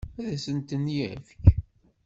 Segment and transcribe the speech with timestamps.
[0.19, 1.43] Ad asen-ten-yefk?